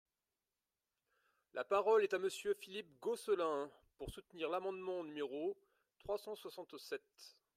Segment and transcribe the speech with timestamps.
[1.53, 3.69] La parole est à Monsieur Philippe Gosselin,
[3.99, 5.55] pour soutenir l’amendement numéro
[5.99, 7.37] trois cent soixante-sept.